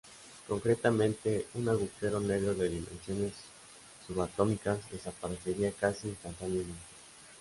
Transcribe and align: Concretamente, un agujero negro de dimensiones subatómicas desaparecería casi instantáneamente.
Concretamente, 0.47 1.45
un 1.53 1.69
agujero 1.69 2.19
negro 2.19 2.55
de 2.55 2.69
dimensiones 2.69 3.33
subatómicas 4.07 4.79
desaparecería 4.89 5.71
casi 5.73 6.07
instantáneamente. 6.07 6.79